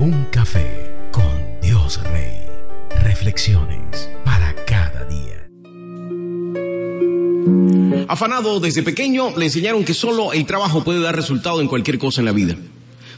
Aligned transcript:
Un 0.00 0.24
café 0.32 0.90
con 1.12 1.60
Dios 1.62 2.00
Rey. 2.02 2.40
Reflexiones 3.04 4.10
para 4.24 4.52
cada 4.64 5.04
día. 5.04 5.46
Afanado 8.08 8.58
desde 8.58 8.82
pequeño, 8.82 9.36
le 9.36 9.44
enseñaron 9.44 9.84
que 9.84 9.94
solo 9.94 10.32
el 10.32 10.46
trabajo 10.46 10.82
puede 10.82 11.00
dar 11.00 11.14
resultado 11.14 11.60
en 11.60 11.68
cualquier 11.68 11.98
cosa 11.98 12.20
en 12.20 12.24
la 12.24 12.32
vida. 12.32 12.56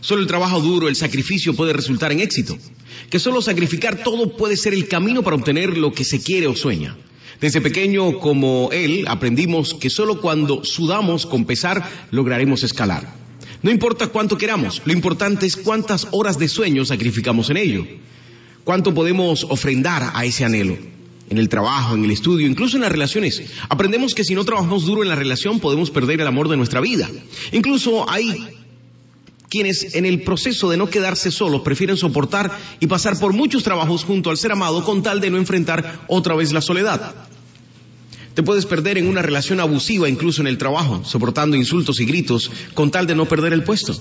Solo 0.01 0.21
el 0.21 0.27
trabajo 0.27 0.61
duro, 0.61 0.89
el 0.89 0.97
sacrificio 0.97 1.55
puede 1.55 1.73
resultar 1.73 2.13
en 2.13 2.21
éxito. 2.21 2.59
Que 3.09 3.19
solo 3.19 3.41
sacrificar 3.41 4.03
todo 4.03 4.37
puede 4.37 4.59
ser 4.59 4.75
el 4.75 4.87
camino 4.87 5.23
para 5.23 5.37
obtener 5.37 5.79
lo 5.79 5.93
que 5.93 6.05
se 6.05 6.23
quiere 6.23 6.47
o 6.47 6.55
sueña. 6.55 6.95
Desde 7.41 7.63
pequeño, 7.63 8.19
como 8.19 8.69
él, 8.71 9.07
aprendimos 9.09 9.73
que 9.73 9.89
solo 9.89 10.21
cuando 10.21 10.63
sudamos 10.63 11.25
con 11.25 11.47
pesar 11.47 11.89
lograremos 12.11 12.65
escalar. 12.65 13.26
No 13.67 13.73
importa 13.73 14.07
cuánto 14.07 14.39
queramos, 14.39 14.81
lo 14.85 14.93
importante 14.93 15.45
es 15.45 15.57
cuántas 15.57 16.07
horas 16.13 16.39
de 16.39 16.47
sueño 16.47 16.85
sacrificamos 16.85 17.51
en 17.51 17.57
ello. 17.57 17.85
Cuánto 18.63 18.95
podemos 18.95 19.43
ofrendar 19.43 20.13
a 20.15 20.25
ese 20.25 20.45
anhelo. 20.45 20.79
En 21.31 21.39
el 21.39 21.49
trabajo, 21.49 21.97
en 21.97 22.05
el 22.05 22.13
estudio, 22.13 22.47
incluso 22.47 22.77
en 22.77 22.83
las 22.83 22.93
relaciones. 22.93 23.43
Aprendemos 23.69 24.15
que 24.15 24.23
si 24.23 24.37
no 24.37 24.45
trabajamos 24.45 24.87
duro 24.87 25.03
en 25.03 25.09
la 25.09 25.17
relación 25.17 25.59
podemos 25.59 25.91
perder 25.91 26.21
el 26.21 26.29
amor 26.29 26.49
de 26.49 26.57
nuestra 26.57 26.81
vida. 26.81 27.11
Incluso 27.51 28.09
hay 28.09 28.37
quienes 29.49 29.97
en 29.97 30.07
el 30.07 30.23
proceso 30.23 30.71
de 30.71 30.77
no 30.77 30.89
quedarse 30.89 31.33
solos 31.33 31.63
prefieren 31.63 31.97
soportar 31.97 32.57
y 32.79 32.87
pasar 32.87 33.19
por 33.19 33.33
muchos 33.33 33.65
trabajos 33.65 34.05
junto 34.05 34.31
al 34.31 34.39
ser 34.39 34.53
amado 34.53 34.85
con 34.85 35.03
tal 35.03 35.21
de 35.21 35.31
no 35.31 35.39
enfrentar 35.39 36.05
otra 36.07 36.37
vez 36.37 36.53
la 36.53 36.61
soledad. 36.61 37.17
Te 38.37 38.43
puedes 38.43 38.67
perder 38.67 38.99
en 38.99 39.09
una 39.09 39.23
relación 39.23 39.61
abusiva 39.61 40.11
incluso 40.11 40.43
en 40.43 40.47
el 40.47 40.59
trabajo, 40.59 41.03
soportando 41.07 41.57
insultos 41.57 42.01
y 42.01 42.05
gritos 42.05 42.51
con 42.75 42.91
tal 42.91 43.07
de 43.07 43.15
no 43.15 43.25
perder 43.25 43.55
el 43.55 43.65
puesto. 43.65 43.99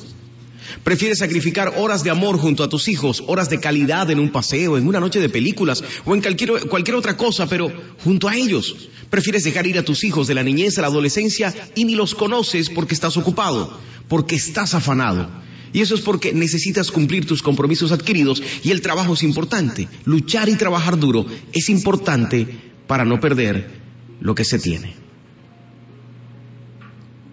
Prefieres 0.83 1.19
sacrificar 1.19 1.75
horas 1.77 2.03
de 2.03 2.09
amor 2.09 2.37
junto 2.37 2.61
a 2.61 2.67
tus 2.67 2.89
hijos, 2.89 3.23
horas 3.27 3.49
de 3.49 3.61
calidad 3.61 4.11
en 4.11 4.19
un 4.19 4.33
paseo, 4.33 4.77
en 4.77 4.89
una 4.89 4.99
noche 4.99 5.21
de 5.21 5.29
películas 5.29 5.81
o 6.03 6.13
en 6.13 6.21
cualquier, 6.21 6.95
otra 6.95 7.15
cosa, 7.15 7.47
pero 7.47 7.71
junto 8.03 8.27
a 8.27 8.35
ellos. 8.35 8.89
Prefieres 9.09 9.45
dejar 9.45 9.67
ir 9.67 9.77
a 9.77 9.85
tus 9.85 10.03
hijos 10.03 10.27
de 10.27 10.35
la 10.35 10.43
niñez 10.43 10.77
a 10.77 10.81
la 10.81 10.87
adolescencia 10.87 11.55
y 11.73 11.85
ni 11.85 11.95
los 11.95 12.13
conoces 12.13 12.69
porque 12.69 12.93
estás 12.93 13.15
ocupado, 13.15 13.79
porque 14.09 14.35
estás 14.35 14.73
afanado. 14.73 15.29
Y 15.71 15.79
eso 15.79 15.95
es 15.95 16.01
porque 16.01 16.33
necesitas 16.33 16.91
cumplir 16.91 17.25
tus 17.25 17.41
compromisos 17.41 17.93
adquiridos 17.93 18.43
y 18.63 18.71
el 18.71 18.81
trabajo 18.81 19.13
es 19.13 19.23
importante. 19.23 19.87
Luchar 20.03 20.49
y 20.49 20.55
trabajar 20.55 20.99
duro 20.99 21.25
es 21.53 21.69
importante 21.69 22.73
para 22.85 23.05
no 23.05 23.21
perder 23.21 23.84
lo 24.19 24.35
que 24.35 24.45
se 24.45 24.59
tiene. 24.59 24.93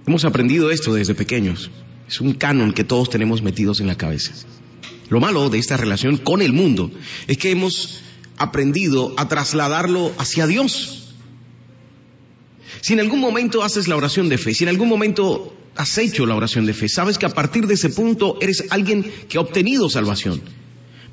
Hemos 0.07 0.25
aprendido 0.25 0.71
esto 0.71 0.95
desde 0.95 1.15
pequeños. 1.15 1.71
Es 2.09 2.21
un 2.21 2.35
canon 2.35 2.73
que 2.73 2.85
todos 2.85 3.09
tenemos 3.09 3.43
metidos 3.43 3.81
en 3.81 3.87
la 3.87 3.97
cabeza. 3.97 4.33
Lo 5.09 5.21
malo 5.21 5.49
de 5.49 5.59
esta 5.59 5.77
relación 5.77 6.17
con 6.17 6.43
el 6.43 6.53
mundo 6.53 6.91
es 7.27 7.39
que 7.39 7.51
hemos 7.51 8.01
aprendido 8.37 9.15
a 9.17 9.29
trasladarlo 9.29 10.13
hacia 10.19 10.47
Dios. 10.47 11.15
Si 12.81 12.95
en 12.95 13.01
algún 13.01 13.21
momento 13.21 13.63
haces 13.63 13.87
la 13.87 13.97
oración 13.97 14.29
de 14.29 14.39
fe, 14.39 14.55
si 14.55 14.65
en 14.65 14.71
algún 14.71 14.89
momento 14.89 15.57
has 15.77 15.97
hecho 15.99 16.27
la 16.27 16.35
oración 16.35 16.67
de 16.67 16.75
fe, 16.75 16.89
sabes 16.89 17.19
que 17.19 17.27
a 17.27 17.31
partir 17.31 17.67
de 17.67 17.75
ese 17.75 17.91
punto 17.91 18.39
eres 18.41 18.65
alguien 18.71 19.05
que 19.29 19.39
ha 19.39 19.41
obtenido 19.41 19.89
salvación. 19.89 20.43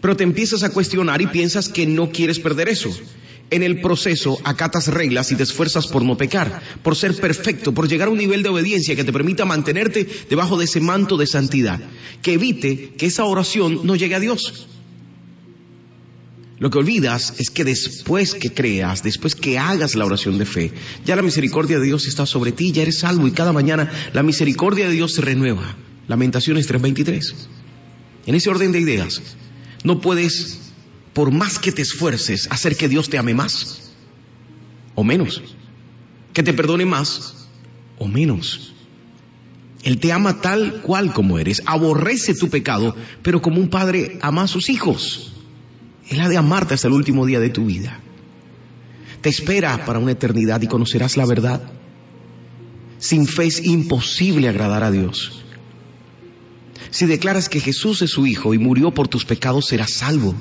Pero 0.02 0.16
te 0.16 0.24
empiezas 0.24 0.64
a 0.64 0.72
cuestionar 0.72 1.22
y 1.22 1.28
piensas 1.28 1.70
que 1.70 1.86
no 1.86 2.10
quieres 2.10 2.40
perder 2.40 2.70
eso. 2.70 2.90
En 3.52 3.64
el 3.64 3.82
proceso 3.82 4.38
acatas 4.44 4.88
reglas 4.88 5.32
y 5.32 5.36
te 5.36 5.44
esfuerzas 5.44 5.88
por 5.88 6.04
no 6.04 6.18
pecar, 6.18 6.62
por 6.84 6.96
ser 6.96 7.16
perfecto, 7.16 7.74
por 7.74 7.88
llegar 7.88 8.08
a 8.08 8.12
un 8.12 8.18
nivel 8.18 8.44
de 8.44 8.50
obediencia 8.50 8.96
que 8.96 9.04
te 9.04 9.14
permita 9.14 9.46
mantenerte 9.46 10.08
debajo 10.30 10.58
de 10.58 10.66
ese 10.66 10.80
manto 10.82 11.18
de 11.18 11.26
santidad, 11.26 11.80
que 12.22 12.34
evite 12.34 12.94
que 12.96 13.08
esa 13.08 13.26
oración 13.26 13.82
no 13.84 13.96
llegue 13.96 14.16
a 14.16 14.20
Dios. 14.20 14.68
Lo 16.60 16.70
que 16.70 16.78
olvidas 16.78 17.36
es 17.40 17.50
que 17.50 17.64
después 17.64 18.36
que 18.36 18.54
creas, 18.54 19.02
después 19.02 19.34
que 19.34 19.58
hagas 19.58 19.96
la 19.96 20.06
oración 20.06 20.38
de 20.38 20.46
fe, 20.46 20.72
ya 21.06 21.16
la 21.16 21.22
misericordia 21.22 21.80
de 21.80 21.86
Dios 21.86 22.06
está 22.06 22.26
sobre 22.26 22.52
ti, 22.52 22.74
ya 22.74 22.82
eres 22.82 23.00
salvo 23.00 23.28
y 23.28 23.32
cada 23.32 23.54
mañana 23.54 23.90
la 24.14 24.24
misericordia 24.24 24.88
de 24.88 24.94
Dios 24.94 25.14
se 25.14 25.22
renueva. 25.22 25.76
Lamentaciones 26.08 26.68
3:23. 26.68 27.34
En 28.26 28.36
ese 28.36 28.50
orden 28.50 28.74
de 28.74 28.80
ideas, 28.80 29.22
no 29.84 30.02
puedes 30.02 30.69
por 31.14 31.32
más 31.32 31.60
que 31.60 31.72
te 31.72 31.82
esfuerces, 31.82 32.48
hacer 32.52 32.76
que 32.76 32.88
Dios 32.88 33.10
te 33.10 33.18
ame 33.18 33.34
más 33.34 33.94
o 34.96 35.04
menos, 35.04 35.42
que 36.34 36.44
te 36.44 36.54
perdone 36.54 36.86
más 36.86 37.48
o 37.98 38.08
menos. 38.08 38.74
Él 39.84 40.00
te 40.00 40.12
ama 40.12 40.42
tal 40.42 40.82
cual 40.82 41.14
como 41.14 41.40
eres, 41.40 41.64
aborrece 41.66 42.34
tu 42.34 42.50
pecado, 42.50 42.96
pero 43.22 43.42
como 43.42 43.62
un 43.62 43.70
padre 43.70 44.20
ama 44.22 44.44
a 44.44 44.48
sus 44.48 44.70
hijos. 44.70 45.34
Él 46.10 46.20
ha 46.20 46.28
de 46.28 46.38
amarte 46.38 46.74
hasta 46.74 46.88
el 46.88 46.94
último 46.94 47.26
día 47.26 47.40
de 47.40 47.50
tu 47.50 47.66
vida. 47.66 48.00
Te 49.22 49.30
espera 49.30 49.86
para 49.86 50.00
una 50.00 50.12
eternidad 50.12 50.62
y 50.62 50.68
conocerás 50.68 51.18
la 51.18 51.26
verdad. 51.26 51.62
Sin 52.98 53.28
fe 53.28 53.46
es 53.46 53.64
imposible 53.64 54.50
agradar 54.50 54.84
a 54.84 54.92
Dios. 54.92 55.44
Si 56.92 57.06
declaras 57.06 57.48
que 57.48 57.60
Jesús 57.60 58.02
es 58.02 58.10
su 58.10 58.26
Hijo 58.26 58.54
y 58.54 58.58
murió 58.58 58.92
por 58.92 59.08
tus 59.08 59.24
pecados, 59.24 59.68
serás 59.68 59.94
salvo. 59.94 60.36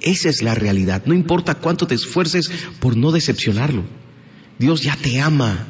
Esa 0.00 0.28
es 0.28 0.42
la 0.42 0.54
realidad. 0.54 1.02
No 1.06 1.14
importa 1.14 1.56
cuánto 1.56 1.86
te 1.86 1.94
esfuerces 1.94 2.50
por 2.80 2.96
no 2.96 3.10
decepcionarlo. 3.12 3.84
Dios 4.58 4.82
ya 4.82 4.96
te 4.96 5.20
ama. 5.20 5.66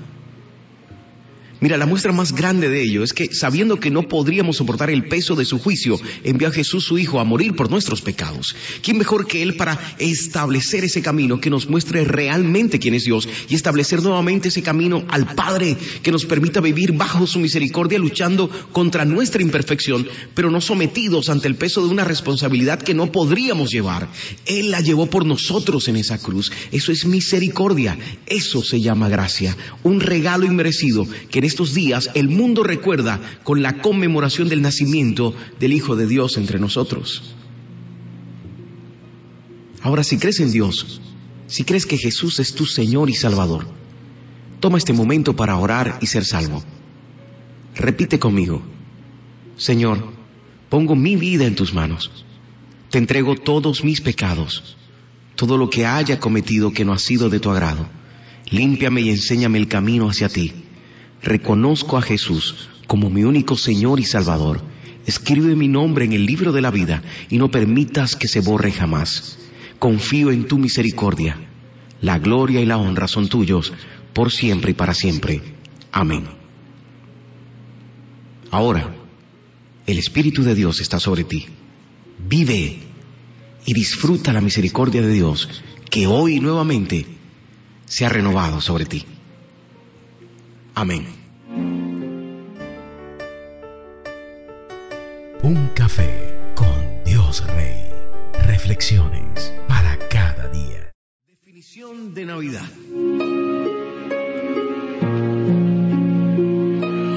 Mira, 1.61 1.77
la 1.77 1.87
muestra 1.87 2.13
más 2.13 2.33
grande 2.33 2.69
de 2.69 2.83
ello 2.83 3.03
es 3.03 3.13
que, 3.13 3.35
sabiendo 3.35 3.81
que 3.81 3.91
no 3.91 4.07
podríamos 4.07 4.59
soportar 4.59 4.91
el 4.91 5.09
peso 5.09 5.35
de 5.35 5.45
su 5.45 5.59
juicio, 5.59 6.01
envió 6.23 6.49
a 6.49 6.53
Jesús 6.53 6.85
su 6.85 6.99
Hijo 6.99 7.19
a 7.19 7.25
morir 7.25 7.57
por 7.57 7.69
nuestros 7.69 8.01
pecados. 8.01 8.55
¿Quién 8.81 8.97
mejor 8.97 9.27
que 9.27 9.43
Él 9.43 9.57
para 9.57 9.79
establecer 9.99 10.85
ese 10.85 11.03
camino 11.03 11.41
que 11.41 11.51
nos 11.51 11.69
muestre 11.69 12.05
realmente 12.05 12.79
quién 12.79 12.95
es 12.95 13.05
Dios 13.05 13.29
y 13.49 13.57
establecer 13.57 14.03
nuevamente 14.03 14.49
ese 14.49 14.63
camino 14.63 15.05
al 15.09 15.35
Padre 15.35 15.77
que 16.03 16.13
nos 16.13 16.27
permita 16.27 16.61
vivir 16.61 16.93
bajo 16.93 17.27
su 17.27 17.41
misericordia, 17.41 17.99
luchando 17.99 18.49
contra 18.71 19.05
nuestra 19.05 19.43
imperfección, 19.43 20.07
pero 20.35 20.51
no 20.51 20.61
sometidos 20.61 21.29
ante 21.29 21.49
el 21.49 21.57
peso 21.57 21.85
de 21.85 21.91
una 21.91 22.05
responsabilidad 22.05 22.81
que 22.81 22.95
no 22.95 23.11
podríamos 23.11 23.71
llevar? 23.71 24.09
Él 24.47 24.71
la 24.71 24.81
llevó 24.81 25.11
por 25.11 25.27
nosotros 25.27 25.89
en 25.89 25.97
esa 25.97 26.19
cruz. 26.19 26.53
Eso 26.71 26.93
es 26.93 27.05
misericordia. 27.05 27.99
Eso 28.27 28.63
se 28.63 28.81
llama 28.81 29.09
gracia. 29.09 29.57
Un 29.83 30.01
regalo 30.01 30.47
inmerecido 30.47 31.07
que 31.31 31.48
estos 31.49 31.75
días 31.75 32.11
el 32.15 32.29
mundo 32.29 32.63
recuerda 32.63 33.21
con 33.43 33.63
la 33.63 33.81
conmemoración 33.81 34.49
del 34.49 34.63
nacimiento 34.63 35.35
del 35.59 35.73
Hijo 35.73 35.97
de 35.97 36.07
Dios 36.07 36.37
entre 36.37 36.61
nosotros. 36.61 37.35
Ahora, 39.81 40.05
si 40.05 40.19
crees 40.19 40.41
en 40.41 40.53
Dios, 40.53 41.01
si 41.47 41.65
crees 41.65 41.87
que 41.87 41.99
Jesús 41.99 42.39
es 42.39 42.55
tu 42.55 42.67
Señor 42.67 43.11
y 43.11 43.15
Salvador, 43.15 43.67
toma 44.61 44.79
este 44.79 44.93
momento 44.93 45.35
para 45.35 45.57
orar 45.57 45.99
y 46.01 46.07
ser 46.07 46.25
salvo. 46.25 46.63
Repite 47.75 48.19
conmigo, 48.19 48.63
Señor, 49.57 50.13
pongo 50.69 50.95
mi 50.95 51.17
vida 51.17 51.47
en 51.47 51.55
tus 51.57 51.75
manos. 51.75 52.11
Te 52.91 52.99
entrego 52.99 53.37
todos 53.37 53.85
mis 53.85 54.01
pecados, 54.01 54.77
todo 55.37 55.57
lo 55.57 55.69
que 55.71 55.87
haya 55.87 56.21
cometido 56.21 56.73
que 56.73 56.85
no 56.85 56.93
ha 56.93 56.99
sido 56.99 57.29
de 57.29 57.41
tu 57.41 57.51
agrado. 57.51 57.89
Límpiame 58.51 59.03
y 59.03 59.11
enséñame 59.11 59.59
el 59.59 59.69
camino 59.69 60.09
hacia 60.09 60.29
ti 60.29 60.53
reconozco 61.23 61.97
a 61.97 62.03
Jesús 62.03 62.69
como 62.87 63.11
mi 63.11 63.25
único 63.25 63.57
Señor 63.57 64.01
y 64.01 64.05
Salvador. 64.05 64.61
Escribe 65.07 65.55
mi 65.55 65.69
nombre 65.69 66.05
en 66.05 66.13
el 66.13 66.27
libro 66.27 66.53
de 66.53 66.61
la 66.61 66.71
vida 66.71 67.03
y 67.31 67.39
no 67.39 67.51
permitas 67.51 68.17
que 68.17 68.29
se 68.29 68.41
borre 68.41 68.73
jamás. 68.73 69.39
Confío 69.79 70.31
en 70.31 70.47
tu 70.47 70.59
misericordia. 70.59 71.37
La 72.01 72.19
gloria 72.19 72.61
y 72.61 72.67
la 72.67 72.79
honra 72.79 73.09
son 73.09 73.29
tuyos 73.29 73.73
por 74.13 74.31
siempre 74.33 74.73
y 74.73 74.75
para 74.75 74.95
siempre. 74.95 75.41
Amén. 75.93 76.25
Ahora, 78.51 78.95
el 79.87 79.99
Espíritu 79.99 80.43
de 80.43 80.55
Dios 80.55 80.81
está 80.81 80.99
sobre 81.01 81.25
ti. 81.25 81.47
Vive 82.19 82.79
y 83.65 83.75
disfruta 83.75 84.33
la 84.33 84.41
misericordia 84.41 85.03
de 85.03 85.13
Dios 85.13 85.49
que 85.91 86.07
hoy 86.07 86.41
nuevamente 86.41 87.07
se 87.87 88.05
ha 88.05 88.09
renovado 88.09 88.61
sobre 88.61 88.87
ti. 88.87 89.05
Amén. 90.81 91.05
Un 95.43 95.71
café 95.75 96.53
con 96.55 97.03
Dios 97.05 97.45
Rey. 97.49 97.91
Reflexiones 98.47 99.53
para 99.67 99.99
cada 100.09 100.47
día. 100.47 100.93
Definición 101.27 102.15
de 102.15 102.25
Navidad. 102.27 102.71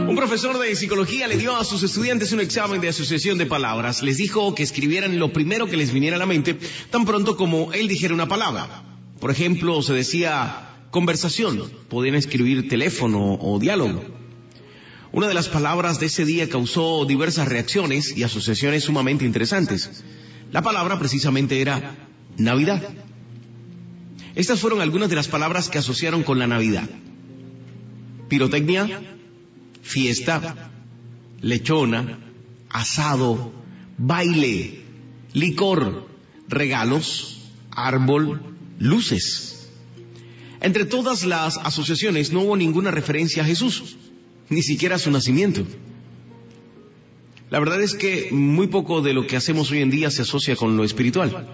Un 0.09 0.15
profesor 0.15 0.57
de 0.57 0.75
psicología 0.75 1.27
le 1.27 1.37
dio 1.37 1.55
a 1.55 1.63
sus 1.63 1.83
estudiantes 1.83 2.31
un 2.31 2.39
examen 2.39 2.81
de 2.81 2.89
asociación 2.89 3.37
de 3.37 3.45
palabras. 3.45 4.01
Les 4.01 4.17
dijo 4.17 4.55
que 4.55 4.63
escribieran 4.63 5.19
lo 5.19 5.31
primero 5.31 5.67
que 5.67 5.77
les 5.77 5.93
viniera 5.93 6.15
a 6.15 6.19
la 6.19 6.25
mente, 6.25 6.57
tan 6.89 7.05
pronto 7.05 7.37
como 7.37 7.71
él 7.73 7.87
dijera 7.87 8.15
una 8.15 8.27
palabra. 8.27 8.81
Por 9.19 9.29
ejemplo, 9.29 9.83
se 9.83 9.93
decía 9.93 10.70
conversación, 10.91 11.71
podían 11.89 12.15
escribir 12.15 12.69
teléfono 12.69 13.35
o 13.39 13.59
diálogo. 13.59 14.03
Una 15.13 15.27
de 15.27 15.33
las 15.33 15.49
palabras 15.49 15.99
de 15.99 16.05
ese 16.05 16.23
día 16.23 16.47
causó 16.47 17.05
diversas 17.05 17.47
reacciones 17.47 18.15
y 18.15 18.23
asociaciones 18.23 18.83
sumamente 18.83 19.25
interesantes. 19.25 20.03
La 20.51 20.61
palabra 20.61 20.99
precisamente 20.99 21.59
era 21.59 21.97
Navidad. 22.37 22.81
Estas 24.35 24.59
fueron 24.61 24.81
algunas 24.81 25.09
de 25.09 25.15
las 25.15 25.27
palabras 25.27 25.69
que 25.69 25.77
asociaron 25.79 26.23
con 26.23 26.39
la 26.39 26.47
Navidad. 26.47 26.89
Pirotecnia, 28.29 29.01
fiesta, 29.81 30.71
lechona, 31.41 32.19
asado, 32.69 33.51
baile, 33.97 34.81
licor, 35.33 36.07
regalos, 36.47 37.49
árbol, 37.71 38.55
luces. 38.79 39.60
Entre 40.61 40.85
todas 40.85 41.25
las 41.25 41.57
asociaciones 41.57 42.31
no 42.31 42.41
hubo 42.41 42.55
ninguna 42.55 42.91
referencia 42.91 43.41
a 43.41 43.45
Jesús, 43.45 43.97
ni 44.49 44.61
siquiera 44.61 44.95
a 44.95 44.99
su 44.99 45.09
nacimiento. 45.09 45.65
La 47.49 47.59
verdad 47.59 47.81
es 47.81 47.95
que 47.95 48.29
muy 48.31 48.67
poco 48.67 49.01
de 49.01 49.13
lo 49.13 49.27
que 49.27 49.35
hacemos 49.35 49.71
hoy 49.71 49.79
en 49.79 49.89
día 49.89 50.11
se 50.11 50.21
asocia 50.21 50.55
con 50.55 50.77
lo 50.77 50.83
espiritual. 50.83 51.47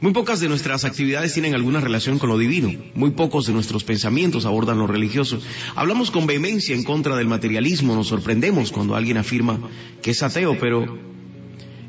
Muy 0.00 0.12
pocas 0.12 0.40
de 0.40 0.48
nuestras 0.48 0.84
actividades 0.84 1.32
tienen 1.32 1.54
alguna 1.54 1.80
relación 1.80 2.18
con 2.18 2.28
lo 2.28 2.36
divino. 2.36 2.70
Muy 2.94 3.12
pocos 3.12 3.46
de 3.46 3.54
nuestros 3.54 3.82
pensamientos 3.84 4.44
abordan 4.44 4.78
lo 4.78 4.86
religioso. 4.86 5.40
Hablamos 5.74 6.10
con 6.10 6.26
vehemencia 6.26 6.74
en 6.74 6.84
contra 6.84 7.16
del 7.16 7.26
materialismo. 7.26 7.94
Nos 7.94 8.08
sorprendemos 8.08 8.70
cuando 8.70 8.94
alguien 8.94 9.16
afirma 9.16 9.58
que 10.02 10.10
es 10.10 10.22
ateo, 10.22 10.58
pero 10.60 10.98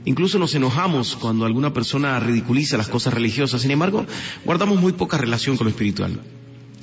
incluso 0.06 0.40
nos 0.40 0.56
enojamos 0.56 1.18
cuando 1.18 1.46
alguna 1.46 1.74
persona 1.74 2.18
ridiculiza 2.22 2.78
las 2.78 2.88
cosas 2.88 3.14
religiosas. 3.14 3.62
Sin 3.62 3.72
embargo, 3.72 4.06
guardamos 4.46 4.80
muy 4.80 4.94
poca 4.94 5.18
relación 5.18 5.58
con 5.58 5.66
lo 5.66 5.72
espiritual. 5.72 6.22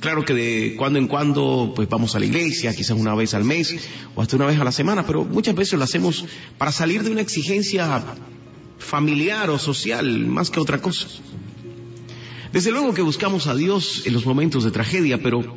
Claro 0.03 0.25
que 0.25 0.35
de 0.35 0.75
cuando 0.77 0.99
en 0.99 1.07
cuando 1.07 1.73
pues 1.77 1.89
vamos 1.89 2.17
a 2.17 2.19
la 2.19 2.27
iglesia, 2.27 2.75
quizás 2.75 2.99
una 2.99 3.15
vez 3.15 3.35
al 3.35 3.45
mes 3.45 3.77
o 4.17 4.21
hasta 4.21 4.35
una 4.35 4.47
vez 4.47 4.59
a 4.59 4.65
la 4.65 4.73
semana, 4.73 5.07
pero 5.07 5.25
muchas 5.25 5.55
veces 5.55 5.79
lo 5.79 5.85
hacemos 5.85 6.25
para 6.59 6.73
salir 6.73 7.05
de 7.05 7.13
una 7.13 7.21
exigencia 7.21 8.03
familiar 8.79 9.49
o 9.49 9.61
social, 9.61 10.27
más 10.27 10.51
que 10.51 10.59
otra 10.59 10.83
cosa. 10.83 11.07
Desde 12.53 12.73
luego 12.73 12.93
que 12.95 13.03
buscamos 13.03 13.47
a 13.47 13.55
Dios 13.55 14.03
en 14.05 14.13
los 14.13 14.27
momentos 14.27 14.65
de 14.65 14.73
tragedia, 14.73 15.23
pero 15.23 15.57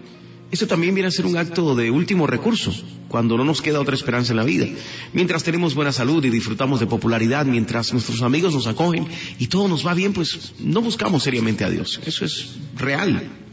eso 0.52 0.68
también 0.68 0.94
viene 0.94 1.08
a 1.08 1.12
ser 1.12 1.26
un 1.26 1.38
acto 1.38 1.74
de 1.74 1.90
último 1.90 2.28
recurso, 2.28 2.72
cuando 3.08 3.38
no 3.38 3.46
nos 3.46 3.64
queda 3.64 3.82
otra 3.82 3.96
esperanza 3.96 4.34
en 4.34 4.38
la 4.38 4.44
vida. 4.44 4.68
Mientras 5.12 5.44
tenemos 5.44 5.74
buena 5.74 5.92
salud 5.92 6.24
y 6.24 6.30
disfrutamos 6.30 6.80
de 6.80 6.86
popularidad, 6.86 7.48
mientras 7.48 7.92
nuestros 7.94 8.22
amigos 8.22 8.54
nos 8.54 8.68
acogen 8.68 9.08
y 9.40 9.48
todo 9.48 9.68
nos 9.68 9.84
va 9.84 9.96
bien, 9.96 10.14
pues 10.14 10.54
no 10.60 10.82
buscamos 10.82 11.24
seriamente 11.24 11.64
a 11.64 11.72
Dios. 11.72 12.00
Eso 12.06 12.26
es 12.26 12.52
real. 12.76 13.45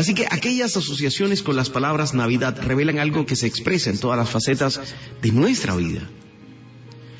Así 0.00 0.14
que 0.14 0.26
aquellas 0.30 0.74
asociaciones 0.78 1.42
con 1.42 1.56
las 1.56 1.68
palabras 1.68 2.14
Navidad 2.14 2.58
revelan 2.62 2.98
algo 2.98 3.26
que 3.26 3.36
se 3.36 3.46
expresa 3.46 3.90
en 3.90 3.98
todas 3.98 4.16
las 4.16 4.30
facetas 4.30 4.80
de 5.20 5.30
nuestra 5.30 5.76
vida. 5.76 6.08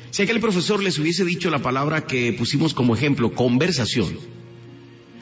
Si 0.09 0.23
aquel 0.23 0.39
profesor 0.39 0.81
les 0.81 0.97
hubiese 0.97 1.23
dicho 1.23 1.51
la 1.51 1.61
palabra 1.61 2.07
que 2.07 2.33
pusimos 2.33 2.73
como 2.73 2.95
ejemplo, 2.95 3.33
conversación, 3.33 4.17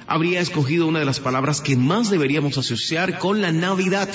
habría 0.08 0.40
escogido 0.40 0.88
una 0.88 1.00
de 1.00 1.06
las 1.06 1.20
palabras 1.20 1.60
que 1.60 1.76
más 1.76 2.10
deberíamos 2.10 2.58
asociar 2.58 3.20
con 3.20 3.42
la 3.42 3.52
Navidad. 3.52 4.08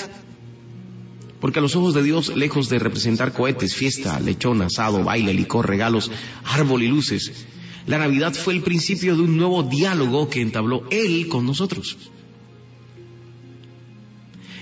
Porque 1.39 1.59
a 1.59 1.61
los 1.61 1.75
ojos 1.75 1.93
de 1.93 2.01
Dios, 2.01 2.35
lejos 2.35 2.67
de 2.69 2.79
representar 2.79 3.31
cohetes, 3.31 3.75
fiesta, 3.75 4.19
lechón, 4.19 4.63
asado, 4.63 5.03
baile, 5.03 5.35
licor, 5.35 5.69
regalos, 5.69 6.09
árbol 6.45 6.81
y 6.81 6.87
luces, 6.87 7.45
la 7.85 7.99
Navidad 7.99 8.33
fue 8.33 8.55
el 8.55 8.63
principio 8.63 9.15
de 9.15 9.21
un 9.21 9.37
nuevo 9.37 9.61
diálogo 9.61 10.31
que 10.31 10.41
entabló 10.41 10.87
Él 10.89 11.27
con 11.27 11.45
nosotros. 11.45 11.95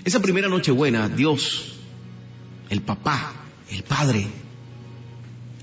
Esa 0.05 0.21
primera 0.21 0.50
noche 0.50 0.71
buena, 0.71 1.07
Dios, 1.07 1.75
el 2.69 2.81
papá, 2.81 3.33
el 3.71 3.83
padre, 3.83 4.27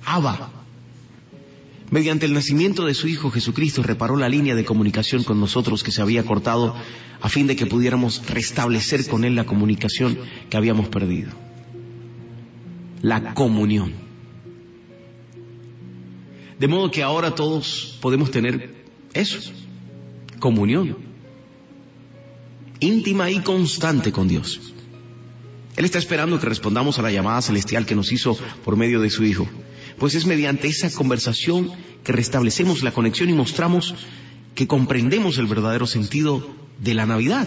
Abba. 0.04 0.50
Mediante 1.90 2.24
el 2.24 2.32
nacimiento 2.32 2.86
de 2.86 2.94
su 2.94 3.06
Hijo 3.08 3.30
Jesucristo 3.30 3.82
reparó 3.82 4.16
la 4.16 4.28
línea 4.28 4.54
de 4.54 4.64
comunicación 4.64 5.24
con 5.24 5.40
nosotros 5.40 5.82
que 5.82 5.90
se 5.90 6.00
había 6.00 6.24
cortado 6.24 6.74
a 7.20 7.28
fin 7.28 7.46
de 7.48 7.56
que 7.56 7.66
pudiéramos 7.66 8.26
restablecer 8.28 9.06
con 9.08 9.24
Él 9.24 9.34
la 9.34 9.44
comunicación 9.44 10.18
que 10.48 10.56
habíamos 10.56 10.88
perdido. 10.88 11.32
La 13.02 13.34
comunión. 13.34 13.92
De 16.58 16.68
modo 16.68 16.90
que 16.90 17.02
ahora 17.02 17.34
todos 17.34 17.98
podemos 18.00 18.30
tener 18.30 18.84
eso, 19.12 19.52
comunión, 20.38 21.09
íntima 22.80 23.30
y 23.30 23.40
constante 23.40 24.12
con 24.12 24.28
Dios. 24.28 24.60
Él 25.76 25.84
está 25.84 25.98
esperando 25.98 26.40
que 26.40 26.46
respondamos 26.46 26.98
a 26.98 27.02
la 27.02 27.12
llamada 27.12 27.40
celestial 27.42 27.86
que 27.86 27.94
nos 27.94 28.12
hizo 28.12 28.36
por 28.64 28.76
medio 28.76 29.00
de 29.00 29.10
su 29.10 29.24
Hijo 29.24 29.46
pues 30.00 30.14
es 30.14 30.26
mediante 30.26 30.66
esa 30.66 30.90
conversación 30.90 31.70
que 32.02 32.12
restablecemos 32.12 32.82
la 32.82 32.90
conexión 32.90 33.28
y 33.28 33.34
mostramos 33.34 33.94
que 34.54 34.66
comprendemos 34.66 35.36
el 35.36 35.46
verdadero 35.46 35.86
sentido 35.86 36.48
de 36.78 36.94
la 36.94 37.04
Navidad. 37.04 37.46